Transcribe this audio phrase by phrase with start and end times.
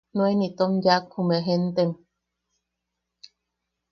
[0.15, 1.91] Nuen itom yaak jume jentem.